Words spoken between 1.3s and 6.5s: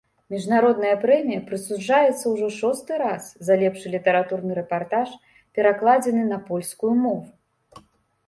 прысуджаецца ўжо шосты раз за лепшы літаратурны рэпартаж, перакладзены на